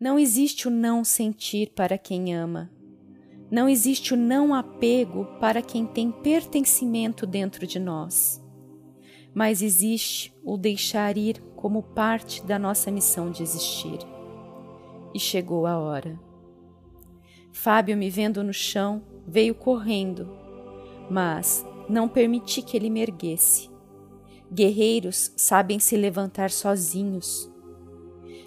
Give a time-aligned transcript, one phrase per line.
[0.00, 2.70] Não existe o não sentir para quem ama.
[3.50, 8.40] Não existe o não apego para quem tem pertencimento dentro de nós.
[9.34, 13.98] Mas existe o deixar ir como parte da nossa missão de existir.
[15.12, 16.16] E chegou a hora.
[17.50, 20.30] Fábio, me vendo no chão, veio correndo,
[21.10, 23.68] mas não permiti que ele me erguesse.
[24.52, 27.50] Guerreiros sabem se levantar sozinhos.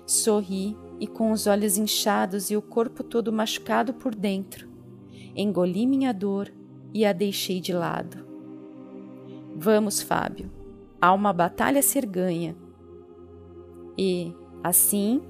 [0.06, 4.70] Sorri e, com os olhos inchados e o corpo todo machucado por dentro,
[5.36, 6.54] engoli minha dor
[6.94, 8.24] e a deixei de lado.
[9.56, 10.52] Vamos, Fábio,
[11.02, 12.56] há uma batalha a ser ganha.
[13.98, 14.32] E,
[14.64, 15.24] assim,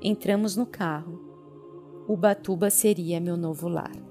[0.00, 1.20] entramos no carro.
[2.06, 4.07] Ubatuba seria meu novo lar.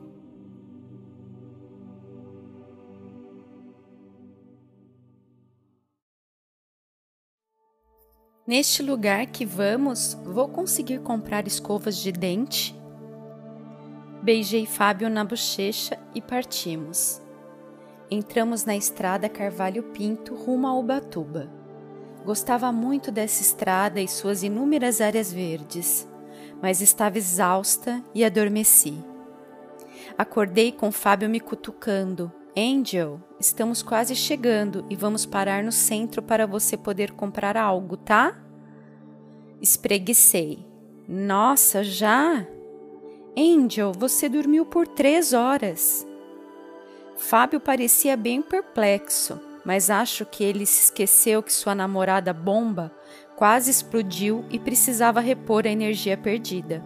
[8.47, 12.73] Neste lugar que vamos, vou conseguir comprar escovas de dente?
[14.23, 17.21] Beijei Fábio na bochecha e partimos.
[18.09, 21.51] Entramos na estrada Carvalho Pinto rumo a Ubatuba.
[22.23, 26.07] Gostava muito dessa estrada e suas inúmeras áreas verdes,
[26.61, 28.97] mas estava exausta e adormeci.
[30.17, 32.31] Acordei com Fábio me cutucando.
[32.59, 38.35] Angel, estamos quase chegando e vamos parar no centro para você poder comprar algo, tá?
[39.61, 40.65] Espreguicei.
[41.07, 42.47] Nossa, já?
[43.37, 46.03] Angel, você dormiu por três horas.
[47.15, 52.91] Fábio parecia bem perplexo, mas acho que ele se esqueceu que sua namorada bomba
[53.35, 56.83] quase explodiu e precisava repor a energia perdida.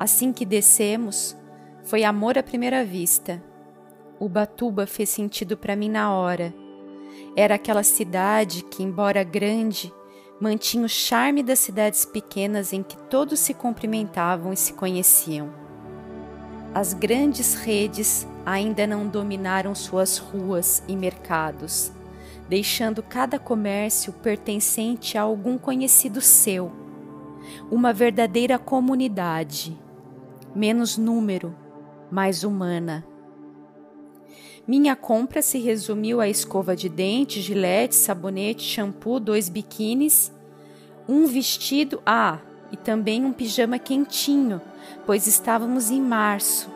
[0.00, 1.36] Assim que descemos,
[1.84, 3.42] foi amor à primeira vista.
[4.18, 6.54] Ubatuba fez sentido para mim na hora.
[7.36, 9.92] Era aquela cidade que, embora grande,
[10.40, 15.50] mantinha o charme das cidades pequenas em que todos se cumprimentavam e se conheciam.
[16.74, 21.90] As grandes redes ainda não dominaram suas ruas e mercados,
[22.48, 26.70] deixando cada comércio pertencente a algum conhecido seu.
[27.70, 29.78] Uma verdadeira comunidade,
[30.54, 31.54] menos número,
[32.10, 33.06] mais humana.
[34.66, 40.32] Minha compra se resumiu a escova de dente, gilete, sabonete, shampoo, dois biquínis,
[41.08, 42.40] um vestido, ah,
[42.72, 44.60] e também um pijama quentinho,
[45.06, 46.68] pois estávamos em março,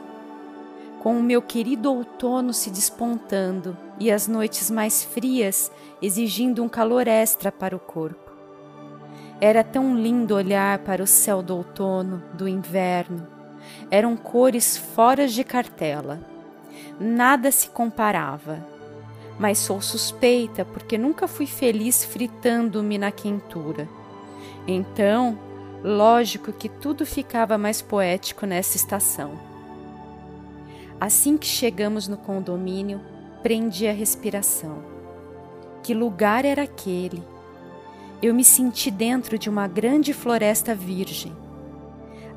[1.01, 7.09] com o meu querido outono se despontando e as noites mais frias exigindo um calor
[7.09, 8.31] extra para o corpo.
[9.41, 13.27] Era tão lindo olhar para o céu do outono, do inverno.
[13.91, 16.30] Eram cores fora de cartela
[17.01, 18.63] nada se comparava.
[19.39, 23.89] Mas sou suspeita porque nunca fui feliz fritando-me na quentura.
[24.69, 25.39] Então,
[25.83, 29.33] lógico que tudo ficava mais poético nessa estação.
[31.01, 33.01] Assim que chegamos no condomínio,
[33.43, 34.85] prendi a respiração.
[35.83, 37.23] Que lugar era aquele?
[38.23, 41.35] Eu me senti dentro de uma grande floresta virgem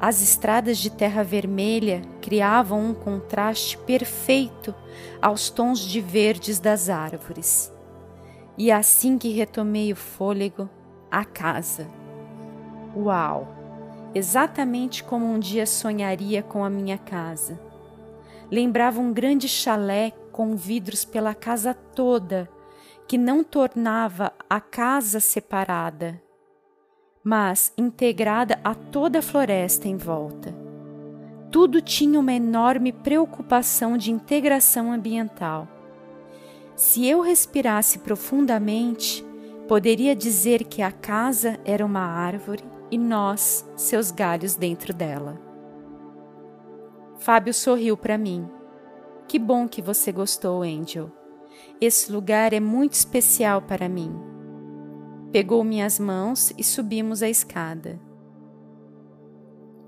[0.06, 4.76] as estradas de terra vermelha criavam um contraste perfeito
[5.22, 7.72] aos tons de verdes das árvores.
[8.58, 10.70] E assim que retomei o fôlego,
[11.10, 11.88] a casa.
[12.94, 13.48] Uau!
[14.14, 17.58] Exatamente como um dia sonharia com a minha casa.
[18.52, 22.50] Lembrava um grande chalé com vidros pela casa toda,
[23.08, 26.22] que não tornava a casa separada,
[27.24, 30.54] mas integrada a toda a floresta em volta.
[31.50, 35.68] Tudo tinha uma enorme preocupação de integração ambiental.
[36.76, 39.24] Se eu respirasse profundamente,
[39.68, 45.40] poderia dizer que a casa era uma árvore e nós, seus galhos dentro dela.
[47.18, 48.50] Fábio sorriu para mim.
[49.28, 51.10] Que bom que você gostou, Angel.
[51.80, 54.33] Esse lugar é muito especial para mim.
[55.34, 58.00] Pegou minhas mãos e subimos a escada.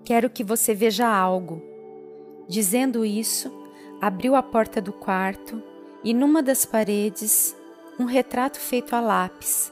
[0.04, 1.62] Quero que você veja algo.
[2.48, 3.54] Dizendo isso,
[4.02, 5.62] abriu a porta do quarto
[6.04, 7.56] e numa das paredes,
[8.00, 9.72] um retrato feito a lápis.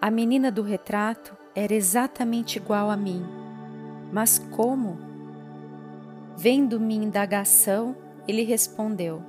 [0.00, 3.24] A menina do retrato era exatamente igual a mim.
[4.12, 5.00] Mas como?
[6.36, 7.96] Vendo minha indagação,
[8.28, 9.20] ele respondeu: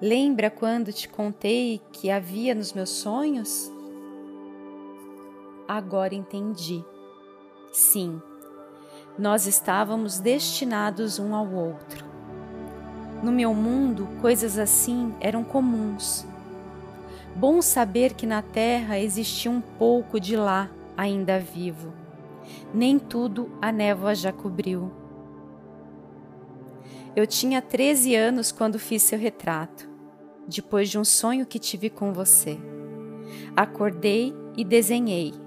[0.00, 3.70] Lembra quando te contei que havia nos meus sonhos?
[5.76, 6.84] Agora entendi.
[7.72, 8.20] Sim,
[9.18, 12.04] nós estávamos destinados um ao outro.
[13.22, 16.26] No meu mundo, coisas assim eram comuns.
[17.36, 21.92] Bom saber que na terra existia um pouco de lá ainda vivo.
[22.74, 24.90] nem tudo a névoa já cobriu.
[27.14, 29.88] Eu tinha 13 anos quando fiz seu retrato,
[30.48, 32.58] depois de um sonho que tive com você.
[33.54, 35.41] Acordei e desenhei.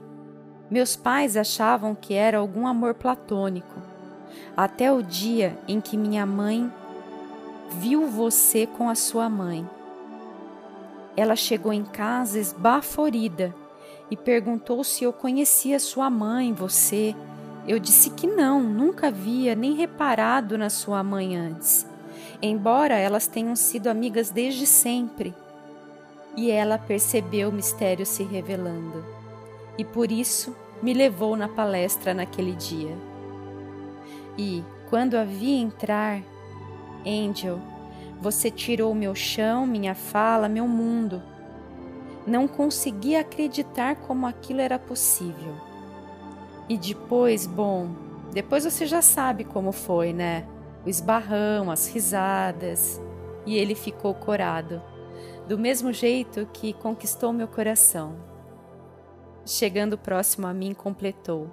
[0.69, 3.81] Meus pais achavam que era algum amor platônico,
[4.57, 6.71] até o dia em que minha mãe
[7.79, 9.67] viu você com a sua mãe.
[11.15, 13.53] Ela chegou em casa esbaforida
[14.09, 17.15] e perguntou se eu conhecia sua mãe, você.
[17.67, 21.85] Eu disse que não, nunca havia nem reparado na sua mãe antes,
[22.41, 25.33] embora elas tenham sido amigas desde sempre.
[26.35, 29.03] E ela percebeu o mistério se revelando,
[29.77, 32.95] e por isso me levou na palestra naquele dia.
[34.37, 36.21] E, quando a vi entrar,
[37.05, 37.59] Angel,
[38.19, 41.21] você tirou meu chão, minha fala, meu mundo
[42.25, 45.53] não conseguia acreditar como aquilo era possível.
[46.67, 47.89] E depois, bom,
[48.33, 50.47] depois você já sabe como foi, né?
[50.85, 53.01] O esbarrão, as risadas.
[53.45, 54.81] E ele ficou corado,
[55.47, 58.15] do mesmo jeito que conquistou meu coração.
[59.45, 61.49] Chegando próximo a mim, completou: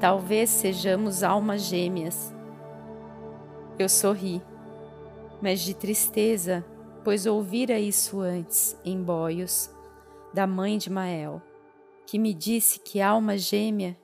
[0.00, 2.32] Talvez sejamos almas gêmeas.
[3.78, 4.40] Eu sorri,
[5.42, 6.64] mas de tristeza
[7.04, 9.70] pois ouvira isso antes, em boios,
[10.32, 11.42] da mãe de Mael,
[12.06, 13.96] que me disse que alma gêmea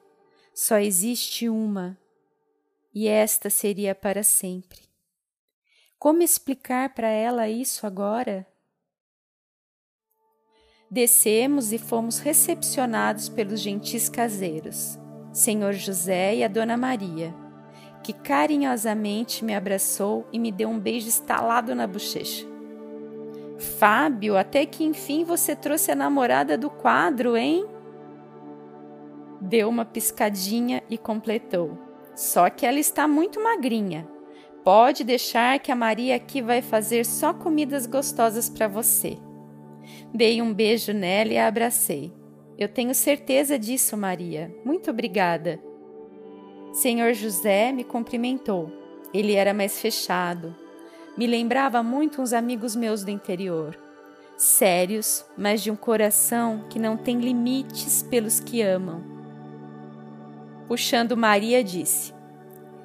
[0.54, 1.98] só existe uma,
[2.94, 4.80] e esta seria para sempre.
[5.98, 8.46] Como explicar para ela isso agora?
[10.92, 14.98] Descemos e fomos recepcionados pelos gentis caseiros,
[15.32, 17.32] Senhor José e a Dona Maria,
[18.02, 22.44] que carinhosamente me abraçou e me deu um beijo estalado na bochecha.
[23.78, 27.64] Fábio, até que enfim você trouxe a namorada do quadro, hein?
[29.40, 31.78] Deu uma piscadinha e completou.
[32.16, 34.08] Só que ela está muito magrinha.
[34.64, 39.16] Pode deixar que a Maria aqui vai fazer só comidas gostosas para você.
[40.12, 42.12] Dei um beijo nela e a abracei.
[42.58, 44.54] Eu tenho certeza disso, Maria.
[44.64, 45.60] Muito obrigada.
[46.72, 48.70] Senhor José me cumprimentou.
[49.12, 50.54] Ele era mais fechado,
[51.16, 53.76] me lembrava muito uns amigos meus do interior.
[54.36, 59.02] Sérios, mas de um coração que não tem limites pelos que amam.
[60.66, 62.14] Puxando Maria, disse: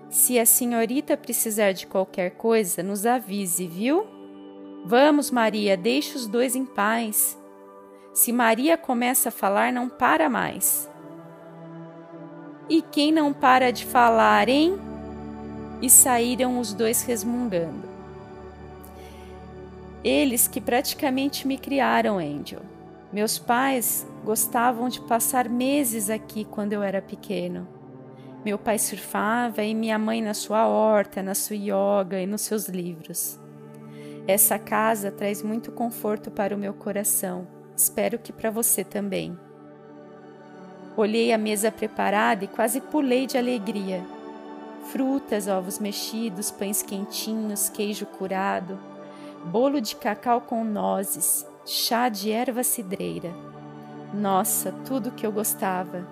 [0.09, 4.05] Se a senhorita precisar de qualquer coisa, nos avise, viu?
[4.87, 7.35] Vamos, Maria, deixe os dois em paz.
[8.13, 10.87] Se Maria começa a falar, não para mais.
[12.69, 14.77] E quem não para de falar, hein?
[15.81, 17.89] E saíram os dois resmungando.
[20.03, 22.61] Eles que praticamente me criaram, Angel.
[23.11, 27.67] Meus pais gostavam de passar meses aqui quando eu era pequeno.
[28.45, 32.67] Meu pai surfava e minha mãe na sua horta, na sua yoga e nos seus
[32.67, 33.43] livros.
[34.27, 37.47] Essa casa traz muito conforto para o meu coração.
[37.75, 39.37] Espero que para você também.
[40.97, 44.03] Olhei a mesa preparada e quase pulei de alegria.
[44.91, 48.79] Frutas, ovos mexidos, pães quentinhos, queijo curado
[49.45, 53.31] bolo de cacau com nozes, chá de erva cidreira.
[54.13, 56.07] Nossa, tudo que eu gostava.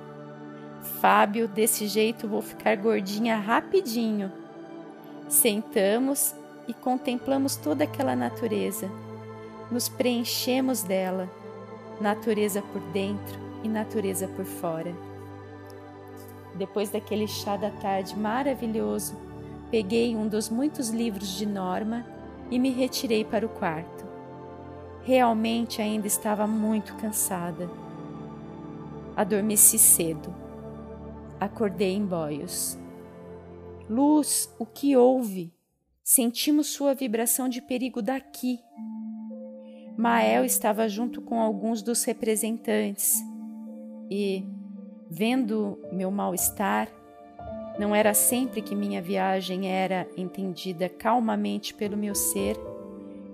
[1.01, 4.31] Fábio, desse jeito vou ficar gordinha rapidinho.
[5.27, 6.35] Sentamos
[6.67, 8.89] e contemplamos toda aquela natureza.
[9.71, 11.29] Nos preenchemos dela,
[11.99, 14.93] natureza por dentro e natureza por fora.
[16.55, 19.15] Depois daquele chá da tarde maravilhoso,
[19.71, 22.05] peguei um dos muitos livros de Norma
[22.51, 24.05] e me retirei para o quarto.
[25.03, 27.69] Realmente ainda estava muito cansada.
[29.15, 30.33] Adormeci cedo.
[31.39, 32.77] Acordei em boios.
[33.89, 35.52] Luz, o que houve?
[36.03, 38.59] Sentimos sua vibração de perigo daqui.
[39.95, 43.23] Mael estava junto com alguns dos representantes
[44.11, 44.43] e,
[45.09, 46.89] vendo meu mal-estar,
[47.79, 52.57] não era sempre que minha viagem era entendida calmamente pelo meu ser.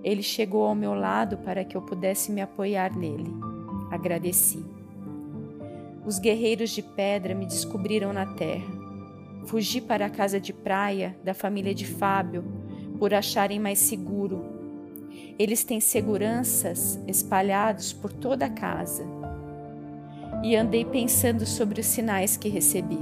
[0.04, 3.32] Ele chegou ao meu lado para que eu pudesse me apoiar nele.
[3.90, 4.64] Agradeci.
[6.06, 8.78] Os guerreiros de pedra me descobriram na terra.
[9.46, 12.59] Fugi para a casa de praia da família de Fábio
[13.00, 14.44] por acharem mais seguro.
[15.38, 19.06] Eles têm seguranças espalhados por toda a casa.
[20.44, 22.98] E andei pensando sobre os sinais que recebi.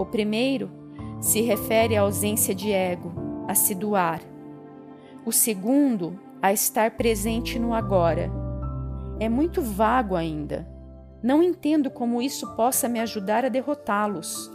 [0.00, 0.68] O primeiro
[1.20, 3.12] se refere à ausência de ego,
[3.46, 4.20] a se doar.
[5.24, 8.32] O segundo, a estar presente no agora.
[9.20, 10.66] É muito vago ainda.
[11.22, 14.50] Não entendo como isso possa me ajudar a derrotá-los.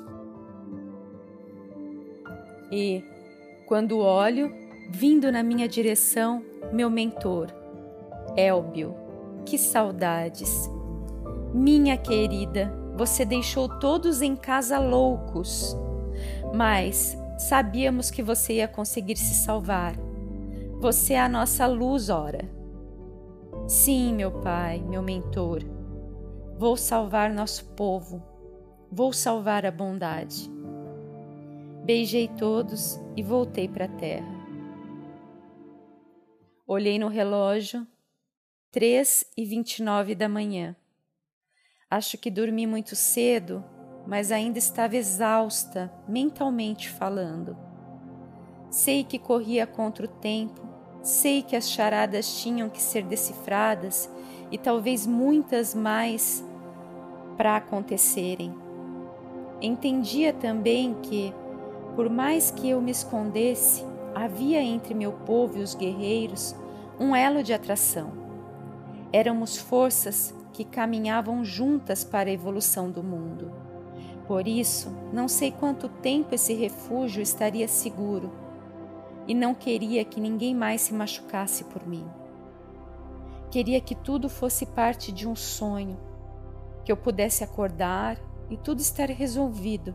[2.69, 3.01] E,
[3.67, 7.47] quando olho, vindo na minha direção, meu mentor,
[8.37, 8.95] Elbio,
[9.45, 10.69] que saudades!
[11.53, 15.75] Minha querida, você deixou todos em casa loucos,
[16.53, 19.95] mas sabíamos que você ia conseguir se salvar.
[20.79, 22.49] Você é a nossa luz, ora.
[23.67, 25.63] Sim, meu pai, meu mentor,
[26.57, 28.21] vou salvar nosso povo,
[28.91, 30.51] vou salvar a bondade.
[31.83, 34.34] Beijei todos e voltei para a terra.
[36.67, 37.85] Olhei no relógio,
[38.71, 40.75] três e vinte e nove da manhã.
[41.89, 43.63] Acho que dormi muito cedo,
[44.07, 47.57] mas ainda estava exausta, mentalmente falando.
[48.69, 50.65] Sei que corria contra o tempo,
[51.05, 54.09] Sei que as charadas tinham que ser decifradas
[54.51, 56.43] e talvez muitas mais
[57.37, 58.51] para acontecerem.
[59.61, 61.31] Entendia também que,
[61.95, 66.55] por mais que eu me escondesse, havia entre meu povo e os guerreiros
[66.97, 68.13] um elo de atração.
[69.11, 73.51] Éramos forças que caminhavam juntas para a evolução do mundo.
[74.25, 78.31] Por isso, não sei quanto tempo esse refúgio estaria seguro
[79.27, 82.07] e não queria que ninguém mais se machucasse por mim.
[83.51, 85.99] Queria que tudo fosse parte de um sonho,
[86.83, 88.17] que eu pudesse acordar
[88.49, 89.93] e tudo estar resolvido,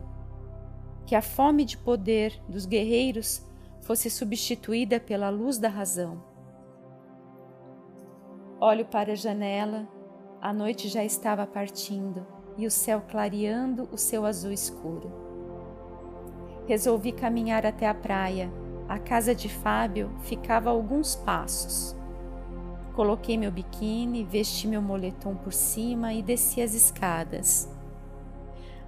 [1.05, 3.45] que a fome de poder dos guerreiros
[3.81, 6.23] fosse substituída pela luz da razão.
[8.59, 9.87] Olho para a janela,
[10.39, 12.25] a noite já estava partindo
[12.57, 15.11] e o céu clareando o seu azul escuro.
[16.67, 18.51] Resolvi caminhar até a praia
[18.91, 21.95] a casa de Fábio ficava a alguns passos.
[22.93, 27.73] Coloquei meu biquíni, vesti meu moletom por cima e desci as escadas.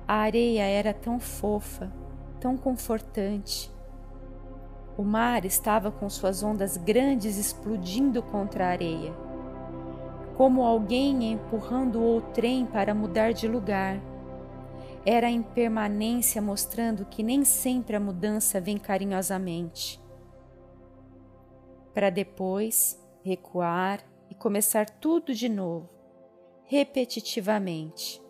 [0.05, 1.89] A areia era tão fofa,
[2.37, 3.72] tão confortante.
[4.95, 9.11] O mar estava com suas ondas grandes explodindo contra a areia,
[10.37, 13.99] como alguém empurrando o trem para mudar de lugar.
[15.03, 19.99] Era a impermanência mostrando que nem sempre a mudança vem carinhosamente.
[21.91, 25.89] Para depois recuar e começar tudo de novo,
[26.65, 28.21] repetitivamente,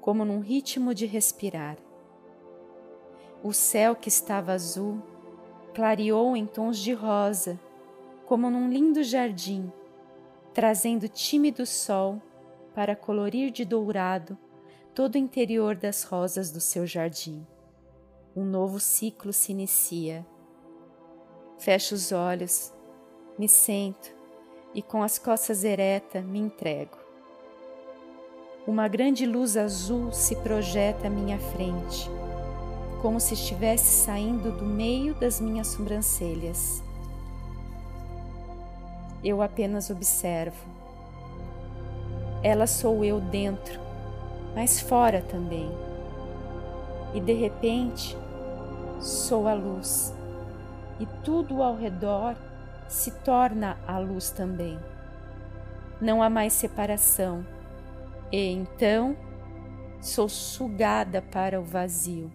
[0.00, 1.76] como num ritmo de respirar.
[3.42, 5.02] O céu que estava azul
[5.80, 7.58] clareou em tons de rosa,
[8.26, 9.72] como num lindo jardim,
[10.52, 12.20] trazendo tímido sol
[12.74, 14.36] para colorir de dourado
[14.94, 17.46] todo o interior das rosas do seu jardim.
[18.36, 20.26] Um novo ciclo se inicia.
[21.56, 22.74] Fecho os olhos,
[23.38, 24.14] me sento
[24.74, 26.98] e com as costas eretas me entrego.
[28.66, 32.10] Uma grande luz azul se projeta à minha frente,
[33.00, 36.82] como se estivesse saindo do meio das minhas sobrancelhas.
[39.22, 40.64] Eu apenas observo.
[42.42, 43.90] Ela sou eu dentro
[44.54, 45.70] mas fora também.
[47.14, 48.16] E de repente,
[49.00, 50.14] sou a luz,
[50.98, 52.36] e tudo ao redor
[52.88, 54.78] se torna a luz também.
[56.00, 57.44] Não há mais separação,
[58.30, 59.16] e então
[60.00, 62.30] sou sugada para o vazio.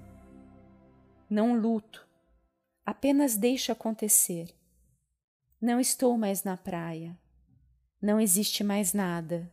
[1.30, 2.08] Não luto,
[2.86, 4.54] apenas deixo acontecer.
[5.60, 7.18] Não estou mais na praia,
[8.02, 9.52] não existe mais nada.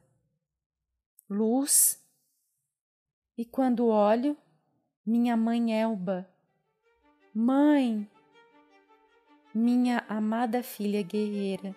[1.30, 1.98] Luz
[3.38, 4.36] e quando olho,
[5.04, 6.28] minha mãe Elba,
[7.34, 8.06] mãe,
[9.54, 11.74] minha amada filha guerreira,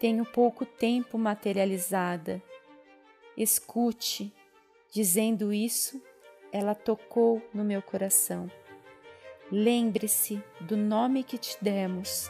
[0.00, 2.42] tenho pouco tempo materializada.
[3.36, 4.34] Escute,
[4.90, 6.02] dizendo isso,
[6.50, 8.50] ela tocou no meu coração.
[9.52, 12.28] Lembre-se do nome que te demos.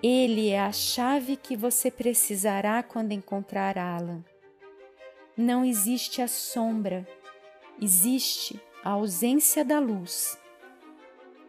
[0.00, 4.22] Ele é a chave que você precisará quando encontrar Alan.
[5.36, 7.04] Não existe a sombra
[7.80, 10.38] existe a ausência da luz.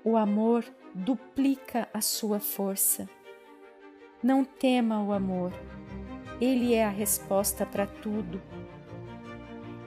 [0.04, 3.10] O amor duplica a sua força.
[4.22, 5.54] Não tema o amor,
[6.40, 8.42] ele é a resposta para tudo.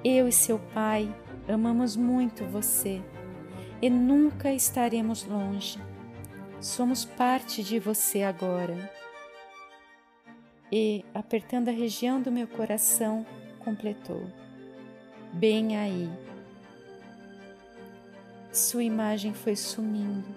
[0.05, 1.15] Eu e seu pai
[1.49, 3.01] amamos muito você
[3.83, 5.79] e nunca estaremos longe.
[6.61, 8.91] Somos parte de você agora.
[10.71, 13.27] E, apertando a região do meu coração,
[13.59, 14.25] completou:
[15.35, 16.09] Bem aí
[18.53, 20.29] sua imagem foi sumindo.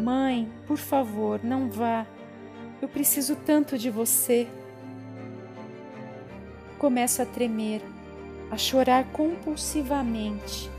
[0.00, 2.06] Mãe, por favor, não vá.
[2.80, 4.48] Eu preciso tanto de você.
[6.78, 7.82] Começo a tremer,
[8.50, 10.70] a chorar compulsivamente.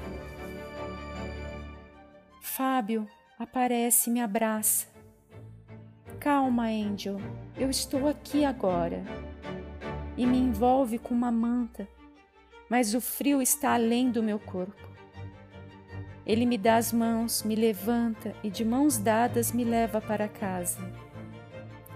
[2.57, 4.87] Fábio aparece e me abraça.
[6.19, 7.17] Calma, Angel,
[7.55, 9.03] eu estou aqui agora.
[10.17, 11.87] E me envolve com uma manta,
[12.67, 14.89] mas o frio está além do meu corpo.
[16.25, 20.79] Ele me dá as mãos, me levanta e de mãos dadas me leva para casa.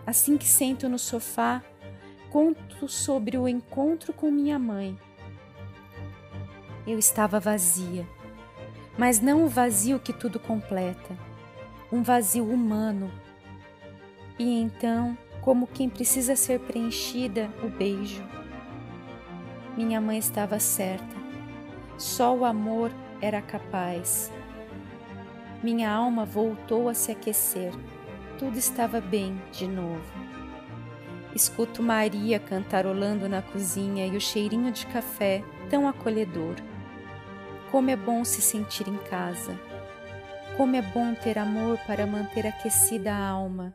[0.05, 1.63] Assim que sento no sofá,
[2.29, 4.95] conto sobre o encontro com minha mãe.
[6.85, 8.05] Eu estava vazia,
[8.97, 11.17] mas não o vazio que tudo completa,
[11.91, 13.11] um vazio humano
[14.41, 18.23] e então, como quem precisa ser preenchida, o beijo.
[19.77, 21.15] Minha mãe estava certa.
[21.95, 24.31] Só o amor era capaz.
[25.61, 27.71] Minha alma voltou a se aquecer.
[28.39, 30.11] Tudo estava bem de novo.
[31.35, 36.55] Escuto Maria cantarolando na cozinha e o cheirinho de café tão acolhedor.
[37.71, 39.57] Como é bom se sentir em casa.
[40.57, 43.73] Como é bom ter amor para manter aquecida a alma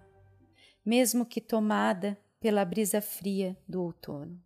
[0.87, 4.41] mesmo que tomada pela brisa fria do outono.